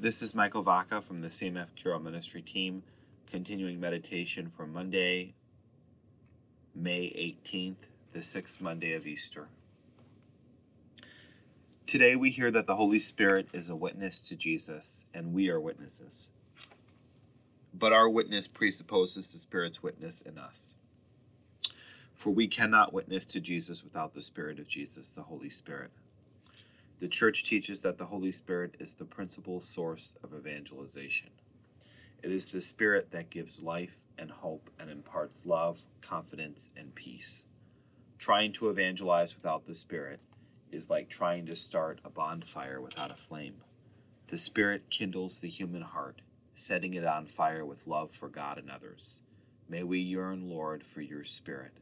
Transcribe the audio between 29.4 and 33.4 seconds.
source of evangelization. It is the Spirit that